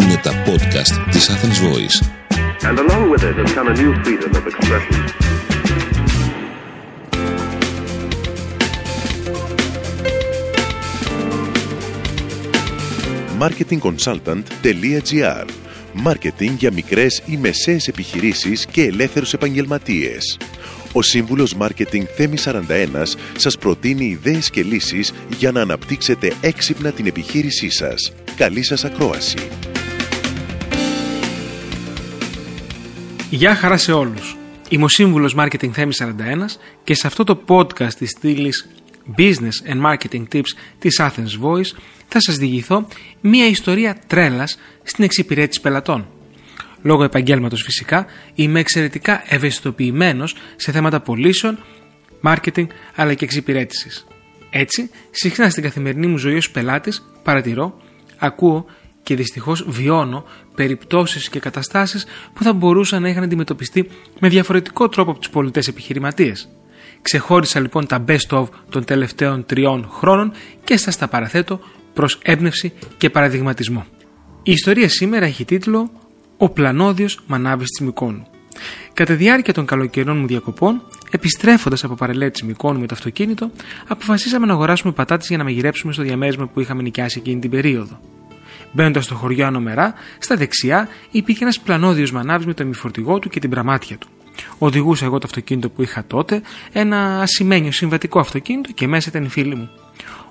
[0.00, 1.96] Είναι τα podcast της Athens Voice.
[2.68, 4.96] And along with it has come a new freedom of expression.
[13.38, 15.44] marketingconsultant.gr
[15.92, 20.38] Μάρκετινγκ για μικρές ή μεσαίες επιχειρήσεις και ελεύθερους επαγγελματίες.
[20.92, 27.06] Ο σύμβουλος Μάρκετινγκ Θέμη 41 σας προτείνει ιδέες και λύσεις για να αναπτύξετε έξυπνα την
[27.06, 28.12] επιχείρησή σας.
[28.36, 29.36] Καλή σας ακρόαση.
[33.30, 34.36] Γεια χαρά σε όλους.
[34.68, 36.12] Είμαι ο σύμβουλος Marketing Θέμη 41
[36.84, 38.52] και σε αυτό το podcast της στήλη
[39.18, 41.70] Business and Marketing Tips της Athens Voice
[42.08, 42.86] θα σας διηγηθώ
[43.20, 46.06] μία ιστορία τρέλας στην εξυπηρέτηση πελατών.
[46.82, 51.58] Λόγω επαγγέλματος φυσικά είμαι εξαιρετικά ευαισθητοποιημένος σε θέματα πωλήσεων,
[52.22, 54.06] marketing αλλά και εξυπηρέτησης.
[54.50, 57.80] Έτσι, συχνά στην καθημερινή μου ζωή ως πελάτης παρατηρώ,
[58.16, 58.66] ακούω
[59.08, 63.88] και δυστυχώς βιώνω περιπτώσεις και καταστάσεις που θα μπορούσαν να είχαν αντιμετωπιστεί
[64.20, 66.48] με διαφορετικό τρόπο από τους πολιτές επιχειρηματίες.
[67.02, 70.32] Ξεχώρισα λοιπόν τα best of των τελευταίων τριών χρόνων
[70.64, 71.60] και σας τα παραθέτω
[71.94, 73.86] προς έμπνευση και παραδειγματισμό.
[74.42, 75.90] Η ιστορία σήμερα έχει τίτλο
[76.36, 78.26] «Ο πλανόδιος μανάβης της Μικόνου».
[78.92, 83.50] Κατά τη διάρκεια των καλοκαιρινών μου διακοπών, επιστρέφοντας από παρελέτη Μικόνου με το αυτοκίνητο,
[83.86, 88.00] αποφασίσαμε να αγοράσουμε πατάτες για να μαγειρέψουμε στο διαμέρισμα που είχαμε νοικιάσει εκείνη την περίοδο.
[88.72, 93.40] Μπαίνοντας στο χωριό Ανομερά, στα δεξιά υπήρχε ένας πλανόδιος μανάβης με το ημιφορτηγό του και
[93.40, 94.08] την πραμάτια του.
[94.58, 96.42] Οδηγούσα εγώ το αυτοκίνητο που είχα τότε,
[96.72, 99.70] ένα ασημένιο συμβατικό αυτοκίνητο και μέσα ήταν η φίλη μου.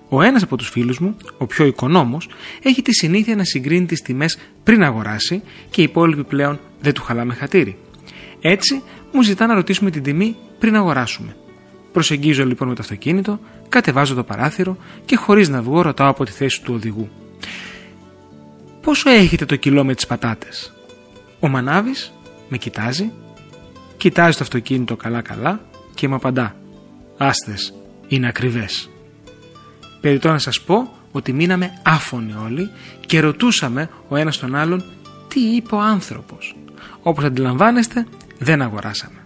[0.10, 2.30] Ο ένας από τους φίλους μου, ο πιο οικονόμος,
[2.64, 7.04] έχει τη συνήθεια να συγκρίνει τις τιμές πριν αγοράσει και οι υπόλοιποι πλέον δεν του
[7.04, 7.78] χαλάμε χατήρι.
[8.42, 11.36] Έτσι, μου ζητά να ρωτήσουμε την τιμή πριν αγοράσουμε.
[11.92, 13.40] Προσεγγίζω λοιπόν με το αυτοκίνητο,
[13.70, 17.10] κατεβάζω το παράθυρο και χωρίς να βγω ρωτάω από τη θέση του οδηγού.
[18.88, 20.74] Πόσο έχετε το κιλό με τις πατάτες;
[21.40, 22.14] Ο Μανάβης
[22.50, 23.12] με κοιτάζει,
[23.98, 25.62] κοιτάζει το αυτοκίνητο καλά-καλά
[25.94, 26.56] και μου απαντά:
[27.18, 27.54] Άστε,
[28.08, 28.90] είναι ακριβές.
[30.02, 32.70] Περιτώ να σας πω ότι μείναμε άφωνοι όλοι
[33.06, 34.84] και ρωτούσαμε ο ένας τον άλλον
[35.28, 36.56] τι είπε ο άνθρωπος.
[37.02, 39.26] Όπως αντιλαμβάνεστε δεν αγοράσαμε.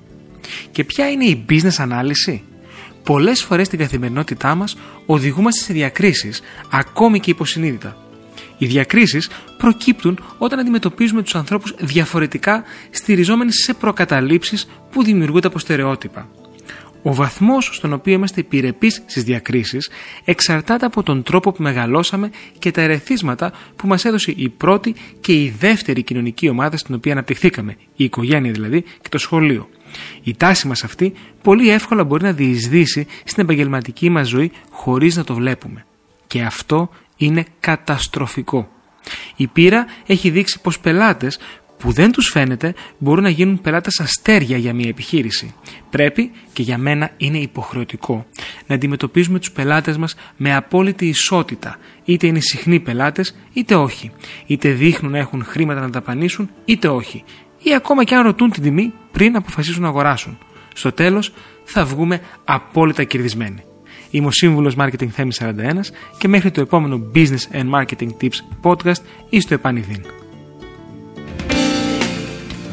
[0.71, 2.43] Και ποια είναι η business ανάλυση;
[3.03, 8.00] Πολλές φορές στην καθημερινότητά μας οδηγούμαστε σε διακρίσεις, ακόμη και υποσυνείδητα.
[8.61, 16.29] Οι διακρίσεις προκύπτουν όταν αντιμετωπίζουμε τους ανθρώπους διαφορετικά στηριζόμενοι σε προκαταλήψεις που δημιουργούνται από στερεότυπα.
[17.01, 19.89] Ο βαθμός στον οποίο είμαστε επιρρεπείς στις διακρίσεις
[20.25, 25.33] εξαρτάται από τον τρόπο που μεγαλώσαμε και τα ερεθίσματα που μας έδωσε η πρώτη και
[25.33, 29.69] η δεύτερη κοινωνική ομάδα στην οποία αναπτυχθήκαμε, η οικογένεια δηλαδή και το σχολείο.
[30.23, 35.23] Η τάση μας αυτή πολύ εύκολα μπορεί να διεισδύσει στην επαγγελματική μας ζωή χωρίς να
[35.23, 35.85] το βλέπουμε.
[36.27, 36.89] Και αυτό
[37.25, 38.69] είναι καταστροφικό.
[39.35, 41.39] Η πείρα έχει δείξει πως πελάτες
[41.81, 45.53] που δεν τους φαίνεται μπορούν να γίνουν πελάτες αστέρια για μια επιχείρηση.
[45.89, 48.25] Πρέπει και για μένα είναι υποχρεωτικό
[48.67, 54.11] να αντιμετωπίζουμε τους πελάτες μας με απόλυτη ισότητα, είτε είναι συχνοί πελάτες είτε όχι,
[54.45, 57.23] είτε δείχνουν να έχουν χρήματα να δαπανίσουν είτε όχι,
[57.63, 60.37] ή ακόμα και αν ρωτούν την τιμή πριν αποφασίσουν να αγοράσουν.
[60.73, 61.33] Στο τέλος
[61.63, 63.63] θα βγούμε απόλυτα κερδισμένοι.
[64.11, 69.01] Είμαι ο σύμβουλος Marketing Θέμης 41 και μέχρι το επόμενο Business and Marketing Tips podcast
[69.29, 70.05] ή στο επανειδήν.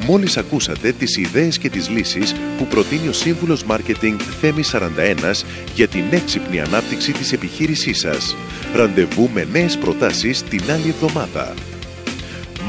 [0.06, 5.44] Μόλις ακούσατε τις ιδέες και τις λύσεις που προτείνει ο Σύμβουλος Μάρκετινγκ Θέμης 41
[5.74, 8.36] για την έξυπνη ανάπτυξη της επιχείρησής σας.
[8.74, 11.54] Ραντεβού με νέες προτάσεις την άλλη εβδομάδα.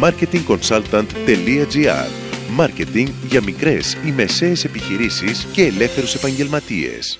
[0.01, 2.07] marketingconsultant.gr
[2.51, 7.19] Μάρκετινγκ για μικρές ή μεσαίες επιχειρήσεις και ελεύθερους επαγγελματίες.